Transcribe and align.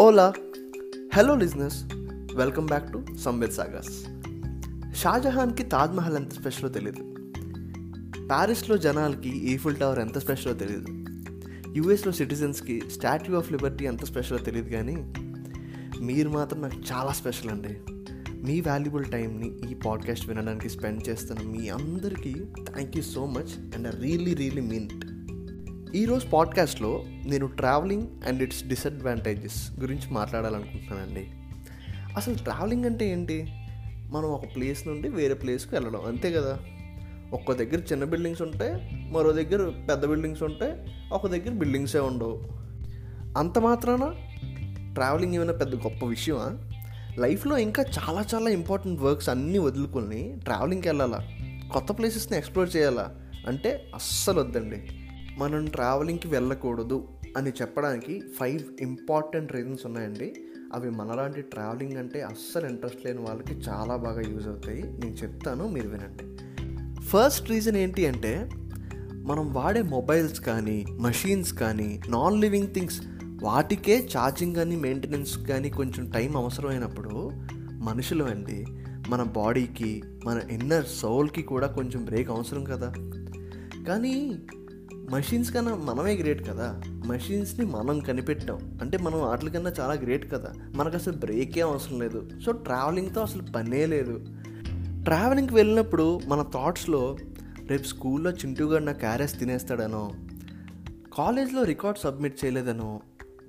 Ola 0.00 0.32
hello 1.14 1.34
listeners 1.34 1.84
welcome 2.36 2.66
back 2.66 2.92
to 2.92 3.04
Sambit 3.24 3.52
Sagar's 3.52 3.96
షాజహాన్కి 5.00 5.62
తాజ్మహల్ 5.64 6.16
ఎంత 6.16 6.32
స్పెషలో 6.32 6.68
తెలియదు 6.68 7.02
ప్యారిస్లో 8.26 8.76
జనాలకి 8.76 9.28
ఈఫుల్ 9.28 9.76
టవర్ 9.76 9.98
ఎంత 9.98 10.18
స్పెషలో 10.18 10.54
తెలియదు 10.54 10.86
యూఎస్లో 11.76 12.12
సిటిజన్స్కి 12.12 12.82
స్టాట్యూ 12.92 13.36
ఆఫ్ 13.36 13.52
లిబర్టీ 13.52 13.84
ఎంత 13.84 14.04
స్పెషలో 14.04 14.38
తెలియదు 14.38 14.68
కానీ 14.68 14.96
మీరు 16.04 16.28
మాత్రం 16.28 16.62
నాకు 16.62 16.76
చాలా 16.92 17.12
స్పెషల్ 17.12 17.50
అండి. 17.50 17.74
మీ 18.34 18.60
వాల్యుబుల్ 18.60 19.04
టైంని 19.04 19.70
ఈ 19.70 19.74
పాడ్కాస్ట్ 19.74 20.28
వినడానికి 20.28 20.68
స్పెండ్ 20.68 21.08
చేస్తున్న 21.08 21.50
మీ 21.50 21.68
అందరికీ 21.68 22.34
thank 22.72 22.96
you 22.96 23.02
so 23.02 23.26
much 23.26 23.76
and 23.76 23.88
I 23.88 23.90
really 24.00 24.34
really 24.34 24.60
mean 24.60 24.84
it 24.84 25.09
ఈరోజు 25.94 26.26
పాడ్కాస్ట్లో 26.26 27.04
నేను 27.06 27.46
ట్రావెలింగ్ 27.46 28.06
అండ్ 28.26 28.42
ఇట్స్ 28.42 28.66
డిసడ్వాంటేజెస్ 28.66 29.80
గురించి 29.80 30.10
మాట్లాడాలనుకుంటున్నానండి. 30.10 31.30
అసలు 32.16 32.34
ట్రావెలింగ్ 32.34 32.84
అంటే 32.84 33.12
ఏంటి? 33.12 33.46
మనం 34.10 34.24
ఒక 34.24 34.44
ప్లేస్ 34.56 34.88
నుండి 34.88 35.08
వేరే 35.08 35.34
ప్లేస్కి 35.34 35.74
వెళ్ళడం 35.74 36.00
అంతే 36.06 36.32
కదా? 36.32 36.58
ఒక్క 37.32 37.52
దగ్గర 37.52 37.78
చిన్న 37.92 38.04
బిల్డింగ్స్ 38.04 38.42
ఉంటాయి 38.42 38.90
మరో 39.12 39.32
దగ్గర 39.32 39.84
పెద్ద 39.88 40.04
బిల్డింగ్స్ 40.04 40.42
ఉంటాయి 40.42 40.72
ఒక 41.12 41.26
దగ్గర 41.26 41.50
బిల్డింగ్సే 41.50 41.98
ఉండవు. 41.98 42.48
అంత 43.38 43.58
మాత్రాన 43.58 44.14
ట్రావెలింగ్ 44.94 45.34
ఏమైనా 45.34 45.52
పెద్ద 45.52 45.74
గొప్ప 45.74 46.06
విషయమా? 46.06 46.58
లైఫ్లో 47.18 47.58
ఇంకా 47.58 47.82
చాలా 47.82 48.24
చాలా 48.34 48.50
ఇంపార్టెంట్ 48.50 49.02
వర్క్స్ 49.02 49.28
అన్నీ 49.28 49.58
వదులుకొని 49.58 50.36
ట్రావెలింగ్కి 50.44 50.88
వెళ్ళాలా? 50.88 51.18
కొత్త 51.72 51.92
ప్లేసెస్ని 51.92 52.38
ఎక్స్ప్లోర్ 52.38 52.76
చేయాలా? 52.76 53.08
అంటే 53.46 53.90
అస్సలు 53.94 54.40
వద్దండి. 54.40 54.82
మనం 55.40 55.64
ట్రావెలింగ్కి 55.64 56.28
వెళ్ళకూడదు 56.28 57.08
అని 57.36 57.50
చెప్పడానికి 57.50 58.22
ఫైవ్ 58.40 58.82
ఇంపార్టెంట్ 58.82 59.52
రీజన్స్ 59.52 59.86
ఉన్నాయండి. 59.86 60.34
అవి 60.74 60.90
మనలాంటి 60.90 61.42
ట్రావెలింగ్ 61.42 61.96
అంటే 61.96 62.22
అస్సలు 62.22 62.66
ఇంట్రెస్ట్ 62.66 63.06
లేని 63.06 63.18
వాళ్ళకి 63.18 63.54
చాలా 63.54 63.96
బాగా 63.96 64.20
యూజ్ 64.20 64.48
అవుతాయి. 64.48 64.82
నేను 64.82 65.14
చెప్తాను 65.14 65.68
మీరు 65.68 65.88
వినండి. 65.88 66.24
ఫస్ట్ 67.00 67.50
రీజన్ 67.50 67.76
ఏంటి 67.76 68.06
అంటే 68.06 68.50
మనం 69.12 69.52
వాడే 69.52 69.82
మొబైల్స్ 69.82 70.40
కానీ 70.40 70.86
మషీన్స్ 71.00 71.52
కానీ 71.52 72.00
నాన్ 72.08 72.40
లివింగ్ 72.40 72.74
థింగ్స్ 72.74 73.00
వాటికే 73.42 74.08
ఛార్జింగ్ 74.18 74.54
కానీ 74.54 74.76
మెయింటెనెన్స్ 74.76 75.38
కానీ 75.38 75.70
కొంచెం 75.70 76.10
టైం 76.10 76.36
అవసరమైనప్పుడు 76.36 77.30
మనుషులు 77.72 78.24
అండి 78.24 78.66
మన 79.08 79.22
బాడీకి 79.22 80.02
మన 80.24 80.40
ఇన్నర్ 80.50 80.86
సోల్కి 80.86 81.42
కూడా 81.42 81.66
కొంచెం 81.66 82.04
బ్రేక్ 82.04 82.30
అవసరం 82.30 82.64
కదా. 82.64 82.94
కానీ 83.88 84.38
మషిన్స్ 85.10 85.52
కన్నా 85.52 85.74
మనమే 85.74 86.14
గ్రేట్ 86.14 86.48
కదా. 86.48 86.80
మషిన్స్ని 86.88 87.66
మనం 87.66 88.00
కనిపెట్టాం. 88.00 88.78
అంటే 88.82 88.98
మనం 88.98 89.20
వాటికన్నా 89.20 89.72
చాలా 89.80 89.94
గ్రేట్ 89.94 90.32
కదా. 90.32 90.52
మనకు 90.74 90.96
అసలు 90.96 91.16
బ్రేకే 91.16 91.60
అవసరం 91.60 92.00
లేదు. 92.00 92.30
సో 92.44 92.52
ట్రావెలింగ్తో 92.52 93.20
అసలు 93.20 93.42
పనే 93.42 93.86
లేదు. 93.86 94.26
ట్రావెలింగ్కి 95.04 95.54
వెళ్ళినప్పుడు 95.54 96.20
మన 96.26 96.42
థాట్స్లో 96.42 97.16
రేపు 97.66 97.82
స్కూల్లో 97.82 98.30
చింటూగా 98.30 98.78
నా 98.78 98.92
క్యారెస్ 98.92 99.38
తినేస్తాడనో 99.38 100.12
కాలేజ్లో 101.14 101.62
రికార్డ్ 101.62 101.98
సబ్మిట్ 101.98 102.44
చేయలేదనో 102.44 103.00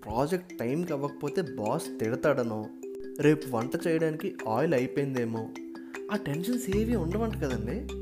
ప్రాజెక్ట్ 0.05 0.57
టైంకి 0.57 0.93
అవ్వకపోతే 0.93 1.41
బాస్ 1.41 1.99
తిడతాడనో 1.99 2.65
రేపు 3.19 3.49
వంట 3.49 3.87
చేయడానికి 3.87 4.35
ఆయిల్ 4.49 4.73
అయిపోయిందేమో. 4.73 5.49
ఆ 6.13 6.15
టెన్షన్స్ 6.15 6.77
ఏవి 6.77 6.95
ఉండవంట 6.95 7.35
కదండి. 7.35 7.93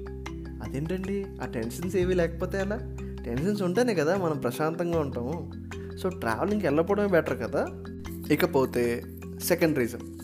అదేంటండి? 0.64 1.26
ఆ 1.44 1.46
టెన్షన్స్ 1.46 1.96
ఏవి 1.96 2.14
లేకపోతే 2.14 2.60
అలా 2.60 2.98
టెన్షన్స్ 3.26 3.62
ఉంటేనే 3.62 3.94
కదా 3.94 4.18
మనం 4.18 4.38
ప్రశాంతంగా 4.38 5.00
ఉంటాము. 5.00 5.52
సో 5.98 6.10
ట్రావెలింగ్కి 6.10 6.68
వెళ్ళకపోవడమే 6.68 7.08
బెటర్ 7.08 7.42
కదా. 7.42 7.68
ఇకపోతే 8.34 9.04
సెకండ్ 9.44 9.78
రీజన్. 9.78 10.20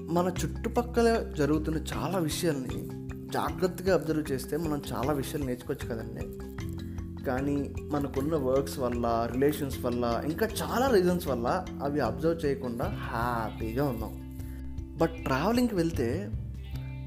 మన 0.00 0.32
చుట్టుపక్కల 0.44 1.32
జరుగుతున్న 1.38 1.78
చాలా 1.78 2.18
విషయాల్ని 2.18 2.88
జాగ్రత్తగా 3.32 3.94
అబ్జర్వ్ 3.94 4.32
చేస్తే 4.32 4.56
మనం 4.56 4.82
చాలా 4.92 5.12
విషయాలు 5.12 5.44
నేర్చుకోవచ్చు 5.44 5.94
కదండి. 5.94 6.38
కానీ 7.24 7.74
మనకున్న 7.90 8.36
వర్క్స్ 8.36 8.78
వల్ల 8.78 9.28
రిలేషన్స్ 9.32 9.84
వల్ల 9.84 10.22
ఇంకా 10.24 10.46
చాలా 10.46 10.90
రీజన్స్ 10.90 11.28
వల్ల 11.28 11.64
అవి 11.82 12.00
అబ్జర్వ్ 12.00 12.46
చేయకుండా 12.46 12.84
హ్యాపీగా 12.84 13.84
ఉన్నాం. 13.84 14.38
బట్ 14.98 15.24
ట్రావెలింగ్కి 15.24 15.74
వెళ్తే 15.74 16.30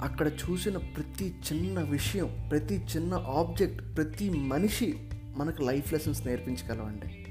అక్కడ 0.01 0.27
చూసిన 0.27 0.77
ప్రతి 0.77 1.35
చిన్న 1.51 1.79
విషయం 1.79 2.47
ప్రతి 2.51 2.85
చిన్న 2.97 3.13
ఆబ్జెక్ట్ 3.13 3.97
ప్రతి 3.97 4.29
మనిషి 4.29 4.97
మనకు 5.37 5.61
లైఫ్ 5.61 5.93
లెసన్స్ 5.93 6.27
నేర్పించగలవండి 6.27 7.25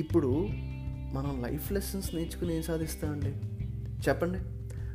ఇప్పుడు 0.00 0.48
మనం 1.12 1.44
లైఫ్ 1.46 1.72
లెసన్స్ 1.72 2.14
నేర్చుకుని 2.14 2.56
ఏం 2.56 2.62
సాధిస్తామండి? 2.62 3.34
చెప్పండి. 4.08 4.38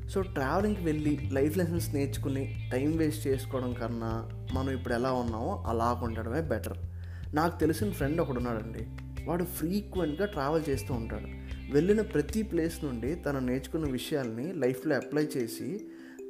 సో 0.09 0.21
ట్రావెలింగ్కి 0.21 0.83
వెళ్ళి 0.83 1.29
లైఫ్ 1.31 1.57
లెసన్స్ 1.57 1.95
నేర్చుకుని 1.95 2.69
టైం 2.71 2.97
వేస్ట్ 2.97 3.27
చేసుకోవడం 3.27 3.73
కన్నా 3.73 4.29
మనం 4.53 4.69
ఇప్పుడు 4.69 4.93
ఎలా 4.93 5.11
ఉన్నామో 5.11 5.63
అలా 5.67 6.01
ఉండడమే 6.03 6.41
బెటర్. 6.41 6.77
నాకు 7.35 7.59
తెలిసిన 7.59 7.91
ఫ్రెండ్ 7.91 8.21
ఒకడు 8.21 8.37
ఉన్నాడండి. 8.37 8.87
వాడు 9.25 9.43
ఫ్రీక్వెంట్గా 9.43 10.25
ట్రావెల్ 10.25 10.63
చేస్తూ 10.69 10.93
ఉంటాడు. 10.93 11.27
వెళ్ళిన 11.73 12.01
ప్రతి 12.01 12.43
ప్లేస్ 12.43 12.85
నుండి 12.85 13.15
తను 13.15 13.39
నేర్చుకున్న 13.39 13.91
విషయాల్ని 13.91 14.53
లైఫ్లో 14.53 14.95
అప్లై 14.95 15.27
చేసి 15.37 15.81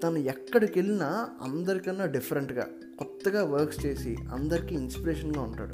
తను 0.03 0.17
ఎక్కడికి 0.17 0.79
వెళ్ళినా 0.79 1.29
అందరికన్నా 1.41 2.05
డిఫరెంట్గా 2.05 2.67
కొత్తగా 2.99 3.43
వర్క్స్ 3.43 3.85
చేసి 3.85 4.17
అందరికీ 4.33 4.75
ఇన్స్పిరేషన్గా 4.75 5.41
ఉంటాడు. 5.41 5.73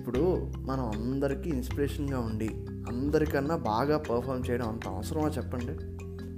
ఇప్పుడు 0.00 0.50
మనం 0.58 0.84
అందరికీ 0.84 1.50
ఇన్స్పిరేషన్గా 1.50 2.18
ఉండి 2.18 2.48
అందరికన్నా 2.88 3.56
బాగా 3.56 3.98
పర్ఫామ్ 3.98 4.50
చేయడం 4.50 4.68
అంత 4.68 4.88
అవసరమా 4.88 5.28
చెప్పండి? 5.28 5.72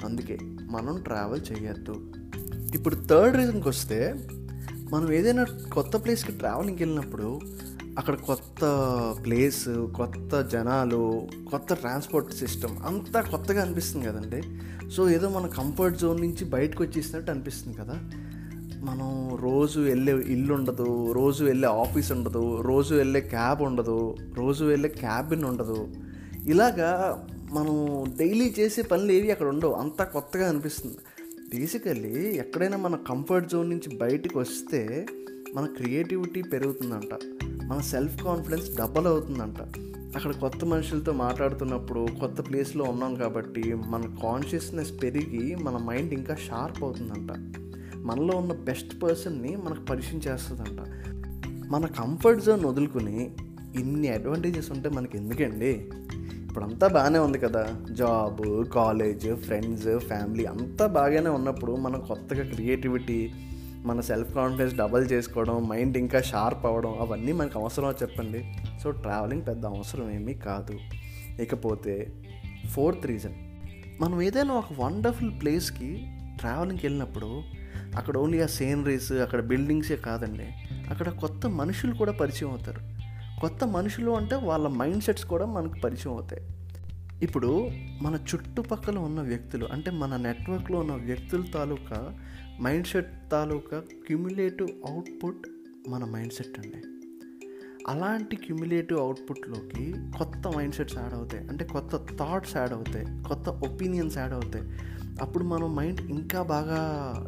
అందుకే 0.06 0.38
మనం 0.70 1.02
ట్రావెల్ 1.02 1.40
చేయొద్దు. 1.52 2.12
ఇప్పుడు 2.74 2.94
థర్డ్ 2.94 3.36
రీజన్కి 3.36 3.68
వస్తే 3.68 4.14
మనం 4.92 5.12
ఏదైనా 5.12 5.46
కొత్త 5.72 5.96
ప్లేస్కి 5.96 6.32
ట్రావెలింగ్కి 6.32 6.84
వెళ్ళినప్పుడు 6.84 7.40
అక్కడ 7.98 8.14
కొత్త 8.14 8.60
ప్లేస్ 9.24 9.68
కొత్త 9.68 10.40
జనాలు 10.40 11.28
కొత్త 11.50 11.74
ట్రాన్స్పోర్ట్ 11.74 12.32
సిస్టమ్ 12.32 12.76
అంతా 12.86 13.20
కొత్తగా 13.20 13.62
అనిపిస్తుంది 13.62 14.06
కదండి. 14.06 14.42
సో 14.90 15.10
ఏదో 15.10 15.28
మన 15.28 15.46
కంఫర్ట్ 15.46 15.98
జోన్ 15.98 16.20
నుంచి 16.20 16.44
బయటకు 16.44 16.84
వచ్చేసినట్టు 16.84 17.30
అనిపిస్తుంది 17.30 17.76
కదా. 17.76 17.98
మనం 18.82 19.36
రోజు 19.40 19.80
వెళ్ళే 19.80 20.12
ఇల్లు 20.12 20.54
ఉండదు 20.54 21.12
రోజు 21.12 21.44
వెళ్ళే 21.44 21.68
ఆఫీస్ 21.68 22.12
ఉండదు 22.12 22.60
రోజు 22.60 22.94
వెళ్ళే 22.94 23.20
క్యాబ్ 23.20 23.62
ఉండదు 23.62 24.16
రోజు 24.34 24.64
వెళ్ళే 24.64 24.88
క్యాబిన్ 24.88 25.44
ఉండదు. 25.44 25.88
ఇలాగా 26.46 27.22
మనం 27.52 28.04
డైలీ 28.18 28.54
చేసే 28.58 28.82
పనులు 28.82 29.12
ఏవి 29.12 29.30
అక్కడ 29.30 29.46
ఉండవు. 29.46 29.72
అంతా 29.72 30.04
కొత్తగా 30.04 30.48
అనిపిస్తుంది. 30.48 30.96
బేసికల్లీ 31.56 32.36
ఎక్కడైనా 32.36 32.76
మన 32.76 32.96
కంఫర్ట్ 33.08 33.50
జోన్ 33.50 33.70
నుంచి 33.70 33.96
బయటకు 33.96 34.40
వస్తే 34.40 35.06
మన 35.54 35.66
క్రియేటివిటీ 35.66 36.42
పెరుగుతుందంట. 36.42 37.18
మన 37.70 37.80
సెల్ఫ్ 37.80 38.24
కాన్ఫిడెన్స్ 38.24 38.76
డబల్ 38.76 39.06
అవుతుందంట. 39.06 39.62
అక్కడ 40.16 40.32
కొత్త 40.32 40.64
మనుషులతో 40.64 41.12
మాట్లాడుతున్నప్పుడు 41.12 42.06
కొత్త 42.20 42.48
ప్లేస్లో 42.48 42.84
ఉన్నాం 42.84 43.14
కాబట్టి 43.14 43.74
మన 43.74 44.02
కాన్షియస్నెస్ 44.22 45.02
పెరిగి 45.02 45.54
మన 45.54 45.76
మైండ్ 45.76 46.14
ఇంకా 46.14 46.34
షార్ప్ 46.34 46.84
అవుతుందంట. 46.84 47.30
మనలో 47.96 48.38
ఉన్న 48.38 48.52
బెస్ట్ 48.52 49.02
పర్సన్ని 49.02 49.56
మనకు 49.56 49.80
పరిచయం 49.80 50.20
చేస్తుందంట. 50.26 50.78
మన 51.70 51.86
కంఫర్ట్ 51.86 52.44
జోన్ 52.44 52.64
వదులుకుని 52.64 53.30
ఇన్ని 53.74 54.08
అడ్వాంటేజెస్ 54.08 54.70
ఉంటే 54.70 54.88
మనకి 54.88 55.18
ఎందుకండి? 55.18 55.90
ఇప్పుడంతా 56.48 56.86
బాగానే 56.86 57.18
ఉంది 57.18 57.38
కదా. 57.38 57.66
జాబ్ 57.92 58.64
కాలేజ్ 58.64 59.34
ఫ్రెండ్స్ 59.34 59.98
ఫ్యామిలీ 59.98 60.44
అంతా 60.44 60.86
బాగానే 60.86 61.30
ఉన్నప్పుడు 61.30 61.72
మనం 61.72 62.00
కొత్తగా 62.00 62.54
క్రియేటివిటీ 62.54 63.32
మన 63.84 64.00
సెల్ఫ్ 64.00 64.34
కాన్ఫిడెన్స్ 64.34 64.76
డబల్ 64.76 65.10
చేసుకోవడం 65.12 65.68
మైండ్ 65.68 65.96
ఇంకా 65.96 66.20
షార్ప్ 66.20 66.66
అవ్వడం 66.66 67.00
అవన్నీ 67.00 67.32
మనకు 67.32 67.58
అవసరమో 67.58 67.92
చెప్పండి? 67.92 68.54
సో 68.82 68.90
ట్రావెలింగ్ 68.90 69.46
పెద్ద 69.46 69.66
అవసరం 69.66 70.10
ఏమీ 70.10 70.34
కాదు. 70.34 70.78
ఇకపోతే 71.42 72.12
ఫోర్త్ 72.70 73.06
రీజన్ 73.06 73.34
మనం 74.00 74.22
ఏదైనా 74.22 74.54
ఒక 74.54 74.64
వండర్ఫుల్ 74.78 75.30
ప్లేస్కి 75.42 76.06
ట్రావెలింగ్కి 76.38 76.86
వెళ్ళినప్పుడు 76.86 77.42
అక్కడ 77.96 78.16
ఓన్లీ 78.16 78.42
ఆ 78.42 78.46
సీనరీస్ 78.46 79.12
అక్కడ 79.12 79.40
బిల్డింగ్సే 79.40 79.96
కాదండి. 79.96 80.46
అక్కడ 80.90 81.08
కొత్త 81.08 81.46
మనుషులు 81.46 81.94
కూడా 81.94 82.12
పరిచయం 82.12 82.50
అవుతారు. 82.50 82.80
కొత్త 83.40 83.64
మనుషులు 83.64 84.10
అంటే 84.10 84.36
వాళ్ళ 84.36 84.68
మైండ్ 84.68 85.02
సెట్స్ 85.02 85.24
కూడా 85.24 85.46
మనకు 85.46 85.80
పరిచయం 85.80 86.12
అవుతాయి. 86.12 86.42
ఇప్పుడు 87.22 87.70
మన 88.02 88.14
చుట్టుపక్కల 88.14 88.98
ఉన్న 88.98 89.20
వ్యక్తులు 89.20 89.66
అంటే 89.72 89.90
మన 89.90 90.16
నెట్వర్క్లో 90.16 90.78
ఉన్న 90.78 90.92
వ్యక్తుల 90.92 91.44
తాలూకా 91.54 92.18
మైండ్ 92.60 92.86
సెట్ 92.86 93.30
తాలూకా 93.32 93.82
క్యుములేటివ్ 94.06 94.70
అవుట్పుట్ 94.86 95.46
మన 95.88 96.04
మైండ్ 96.04 96.32
సెట్ 96.32 96.58
అండి. 96.58 96.82
అలాంటి 97.88 98.36
క్యుములేటివ్ 98.36 99.00
అవుట్పుట్లోకి 99.00 99.94
కొత్త 100.18 100.48
మైండ్ 100.56 100.74
సెట్స్ 100.74 100.96
యాడ్ 100.98 101.14
అవుతాయి. 101.14 101.48
అంటే 101.48 101.64
కొత్త 101.64 101.96
థాట్స్ 101.96 102.56
యాడ్ 102.56 102.72
అవుతాయి. 102.72 103.24
కొత్త 103.24 103.48
ఒపీనియన్స్ 103.48 104.18
యాడ్ 104.18 104.32
అవుతాయి. 104.32 104.70
అప్పుడు 105.22 105.44
మన 105.44 105.66
మైండ్ 105.66 106.00
ఇంకా 106.00 106.42
బాగా 106.42 106.78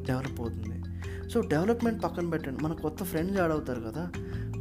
డెవలప్ 0.06 0.40
అవుతుంది. 0.40 0.82
సో 1.30 1.40
డెవలప్మెంట్ 1.40 2.04
పక్కన 2.04 2.28
పెట్టండి. 2.28 2.64
మన 2.64 2.72
కొత్త 2.72 3.04
ఫ్రెండ్స్ 3.04 3.38
యాడ్ 3.38 3.52
అవుతారు 3.52 3.80
కదా. 3.80 4.12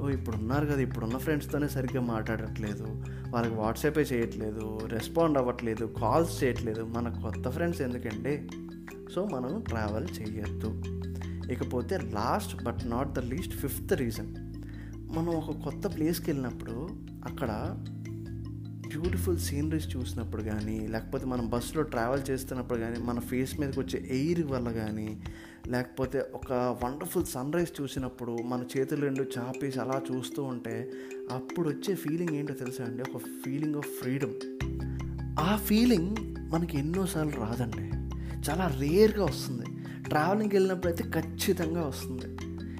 ఓ 0.01 0.09
ఇప్పుడు 0.09 0.37
ఉన్నారు 0.37 0.65
కదా. 0.65 0.81
ఇప్పుడున్న 0.81 1.17
ఫ్రెండ్స్తోనే 1.17 1.67
సరిగ్గా 1.67 2.01
మాట్లాడట్లేదు. 2.01 3.03
వాళ్ళకి 3.31 3.53
వాట్సాపే 3.53 4.01
చేయట్లేదు 4.01 4.79
రెస్పాండ్ 4.83 5.37
అవ్వట్లేదు 5.37 5.85
కాల్స్ 5.85 6.43
చేయట్లేదు. 6.43 6.83
మన 6.83 7.09
కొత్త 7.09 7.49
ఫ్రెండ్స్ 7.49 7.81
ఎందుకండి? 7.81 8.47
సో 9.15 9.25
మనం 9.25 9.61
ట్రావెల్ 9.61 10.07
చేయొద్దు. 10.21 10.81
ఇకపోతే 11.51 11.97
last 11.97 12.63
but 12.63 12.77
not 12.85 13.13
the 13.13 13.19
least 13.19 13.53
fifth 13.53 13.93
reason 13.93 14.35
మనం 15.17 15.29
ఒక 15.29 15.63
కొత్త 15.63 15.97
ప్లేస్కి 15.97 16.31
వెళ్ళినప్పుడు 16.31 16.89
అక్కడ 17.25 17.49
బ్యూటిఫుల్ 18.97 19.37
సీనరీస్ 19.37 19.95
చూసినప్పుడు 19.95 20.41
కానీ 20.41 20.87
లేకపోతే 20.87 21.25
మనం 21.25 21.49
బస్సులో 21.49 21.81
ట్రావెల్ 21.81 22.21
చేస్తున్నప్పుడు 22.29 22.79
కానీ 22.79 22.99
మన 22.99 23.19
ఫేస్ 23.19 23.59
మీదకి 23.59 23.79
వచ్చే 23.79 24.07
ఎయిర్ 24.11 24.47
వల్ల 24.47 24.71
కానీ 24.71 25.21
లేకపోతే 25.67 26.25
ఒక 26.33 26.53
వండర్ఫుల్ 26.83 27.25
సన్ 27.25 27.53
రైజ్ 27.53 27.81
చూసినప్పుడు 27.81 28.31
మన 28.31 28.65
చేతులు 28.77 29.01
రెండు 29.01 29.25
చాపేసి 29.37 29.79
అలా 29.79 30.01
చూస్తూ 30.11 30.43
ఉంటే 30.43 30.91
అప్పుడు 31.31 31.69
వచ్చే 31.69 31.95
ఫీలింగ్ 31.95 32.35
ఏంటో 32.35 32.53
తెలుసా 32.53 32.83
అండి? 32.83 33.03
ఒక 33.15 33.21
ఫీలింగ్ 33.45 33.75
ఆఫ్ 33.75 33.87
ఫ్రీడమ్ 34.01 34.33
ఆ 35.39 35.55
ఫీలింగ్ 35.55 36.15
మనకి 36.51 36.77
ఎన్నోసార్లు 36.77 37.41
రాదండి. 37.41 37.91
చాలా 38.49 38.67
రేర్గా 38.67 39.25
వస్తుంది. 39.25 39.65
ట్రావెలింగ్కి 40.09 40.55
వెళ్ళినప్పుడు 40.55 40.87
అయితే 40.87 41.03
ఖచ్చితంగా 41.03 41.81
వస్తుంది. 41.81 42.25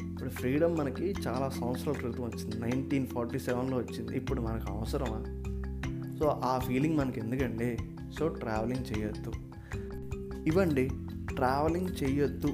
ఇప్పుడు 0.10 0.30
ఫ్రీడమ్ 0.30 0.78
మనకి 0.78 1.16
చాలా 1.28 1.50
సంవత్సరాల 1.50 1.96
క్రితం 1.96 2.24
వచ్చింది. 2.24 2.60
నైన్టీన్ 2.60 3.08
ఫార్టీ 3.08 3.40
సెవెన్లో 3.40 3.78
వచ్చింది. 3.78 4.18
ఇప్పుడు 4.18 4.42
మనకు 4.42 4.74
అవసరమా? 4.74 5.41
సో 6.22 6.42
ఆ 6.44 6.60
ఫీలింగ్ 6.60 6.98
మనకి 6.98 7.20
ఎందుకండి 7.20 7.78
సో 8.20 8.28
ట్రావెలింగ్ 8.28 8.98
చేయొద్దు. 8.98 9.34
ఇవ్వండి 10.48 10.90
ట్రావెలింగ్ 11.36 11.90
చేయొద్దు 12.04 12.48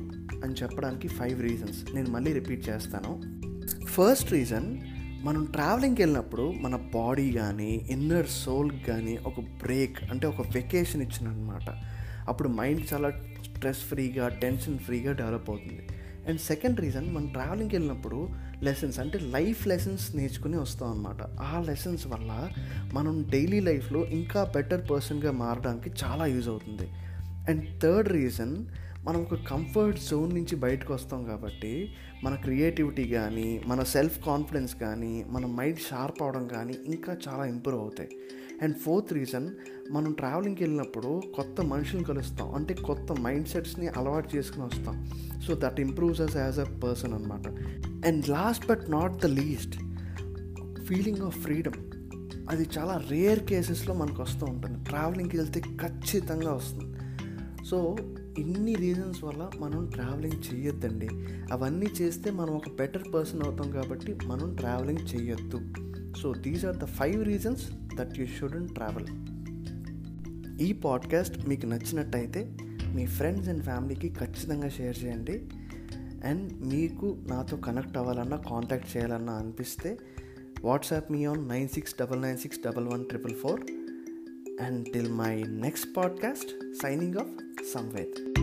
అని 0.43 0.53
చెప్పడానికి 0.53 1.07
ఫైవ్ 1.07 1.41
రీజన్స్ 1.41 1.95
నేను 1.95 2.09
మళ్ళీ 2.09 2.33
రిపీట్ 2.33 2.69
చేస్తాను. 2.69 3.21
ఫస్ట్ 3.85 4.31
రీజన్ 4.31 4.77
మనం 5.23 5.45
ట్రావెలింగ్కి 5.45 6.01
వెళ్ళినప్పుడు 6.01 6.51
మన 6.51 6.75
బాడీ 6.75 7.31
కానీ 7.31 7.87
ఇన్నర్ 7.89 8.27
సోల్ 8.27 8.71
కానీ 8.87 9.17
ఒక 9.17 9.39
బ్రేక్ 9.39 10.03
అంటే 10.03 10.27
ఒక 10.27 10.41
వెకేషన్ 10.53 11.01
ఇచ్చినమాట 11.01 11.69
అప్పుడు 12.27 12.49
మైండ్ 12.49 12.93
చాలా 12.93 13.09
స్ట్రెస్ 13.55 13.79
ఫ్రీగా 13.79 14.27
టెన్షన్ 14.27 14.79
ఫ్రీగా 14.79 15.11
డెవలప్ 15.11 15.49
అవుతుంది. 15.49 15.87
అండ్ 16.27 16.41
సెకండ్ 16.41 16.79
రీజన్ 16.79 17.15
మనం 17.15 17.27
ట్రావెలింగ్కి 17.27 17.75
వెళ్ళినప్పుడు 17.75 18.29
లెసన్స్ 18.63 18.99
అంటే 18.99 19.19
లైఫ్ 19.19 19.67
లెసన్స్ 19.67 20.15
నేర్చుకుని 20.15 20.57
వస్తాం 20.57 20.89
అనమాట 20.91 21.39
ఆ 21.39 21.63
లెసన్స్ 21.67 22.07
వల్ల 22.07 22.49
మనం 22.93 23.25
డైలీ 23.29 23.59
లైఫ్లో 23.59 24.05
ఇంకా 24.05 24.43
బెటర్ 24.43 24.89
పర్సన్గా 24.91 25.31
మారడానికి 25.31 25.91
చాలా 26.03 26.25
యూజ్ 26.25 26.49
అవుతుంది. 26.49 26.89
అండ్ 27.49 27.81
థర్డ్ 27.81 28.09
రీజన్ 28.09 28.65
మనం 29.07 29.21
ఒక 29.21 29.35
కంఫర్ట్ 29.35 30.09
జోన్ 30.09 30.33
నుంచి 30.33 30.55
బయటకు 30.55 30.93
వస్తాం 30.93 31.23
కాబట్టి 31.23 31.93
మన 32.23 32.35
క్రియేటివిటీ 32.35 33.09
కానీ 33.09 33.61
మన 33.67 33.83
సెల్ఫ్ 33.83 34.25
కాన్ఫిడెన్స్ 34.25 34.75
కానీ 34.75 35.25
మన 35.27 35.45
మైండ్ 35.45 35.77
షార్ప్ 35.77 36.21
అవడం 36.21 36.47
కానీ 36.47 36.75
ఇంకా 36.85 37.17
చాలా 37.27 37.45
ఇంప్రూవ్ 37.45 37.81
అవుతాయి. 37.81 38.09
అండ్ 38.61 38.75
ఫోర్త్ 38.75 39.13
రీజన్ 39.13 39.49
మనం 39.91 40.13
ట్రావెలింగ్కి 40.13 40.63
వెళ్ళినప్పుడు 40.63 41.21
కొత్త 41.35 41.61
మనుషులను 41.61 42.03
కలుస్తాం. 42.03 42.55
అంటే 42.55 42.73
కొత్త 42.73 43.13
మైండ్ 43.13 43.47
సెట్స్ని 43.47 43.87
అలవాటు 43.87 44.37
చేసుకుని 44.37 44.65
వస్తాం. 44.65 45.11
So 45.47 45.55
that 45.59 45.79
improves 45.79 46.21
us 46.21 46.37
as 46.37 46.59
a 46.59 46.79
person 46.79 47.13
అనమాట 47.13 47.47
and 48.07 48.29
last 48.29 48.67
but 48.67 48.91
not 48.91 49.17
the 49.17 49.25
least 49.25 49.77
feeling 50.83 51.17
of 51.17 51.39
freedom 51.39 51.83
అది 52.49 52.69
చాలా 52.77 53.03
రేర్ 53.09 53.39
కేసెస్లో 53.39 53.93
మనకు 53.93 54.21
వస్తూ 54.21 54.45
ఉంటుంది. 54.45 54.83
ట్రావెలింగ్కి 54.83 55.37
వెళ్తే 55.37 55.61
ఖచ్చితంగా 55.61 56.53
వస్తుంది. 56.53 56.97
సో 57.65 57.95
ఇన్ని 58.39 58.75
రీజన్స్ 58.75 59.23
వల్ల 59.23 59.49
మనం 59.59 59.87
ట్రావెలింగ్ 59.87 60.55
చేయొద్దండి 60.55 61.07
అవన్నీ 61.51 61.85
చేస్తే 61.85 62.31
మనం 62.31 62.55
ఒక 62.55 62.69
బెటర్ 62.69 63.13
పర్సన్ 63.13 63.41
అవుతాం 63.41 63.71
కాబట్టి 63.71 64.17
మనం 64.25 64.55
ట్రావెలింగ్ 64.55 65.15
చేయొద్దు 65.15 65.61
so 66.21 66.33
these 66.33 66.65
are 66.65 66.77
the 66.77 66.85
five 66.85 67.25
reasons 67.25 67.71
that 67.95 68.19
you 68.19 68.25
shouldn't 68.25 68.73
travel 68.73 69.07
ఈ 70.61 70.73
పాడ్కాస్ట్ 70.73 71.47
మీకు 71.47 71.65
నచ్చినట్టయితే 71.65 72.57
మీ 72.93 73.05
ఫ్రెండ్స్ 73.05 73.49
అండ్ 73.49 73.63
ఫ్యామిలీకి 73.63 74.09
ఖచ్చితంగా 74.09 74.69
షేర్ 74.69 75.05
చేయండి. 75.05 75.49
అండ్ 76.27 76.73
మీకు 76.73 77.17
నాతో 77.27 77.57
కనెక్ట్ 77.57 77.97
అవ్వాలన్నా 77.97 78.37
కాంటాక్ట్ 78.37 78.97
చేయాలన్నా 78.97 79.33
అనిపిస్తే 79.33 79.97
WhatsApp 80.63 81.11
me 81.11 81.25
on 81.25 81.49
nine 81.49 81.69
six 81.69 81.95
double 82.01 82.21
nine 82.21 82.37
six 82.37 82.59
double 82.65 82.87
one 82.87 83.05
triple 83.05 83.35
four 83.35 83.61
and 84.61 84.93
till 84.93 85.11
my 85.11 85.43
next 85.43 85.97
podcast 85.97 86.75
signing 86.81 87.15
off 87.15 87.46
Samved 87.71 88.36